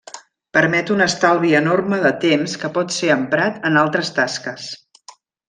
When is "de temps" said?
2.05-2.55